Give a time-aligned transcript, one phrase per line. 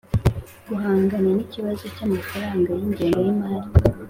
[0.67, 3.67] guhangana n'ikibazo cy'amafaranga y'ingengo y'imari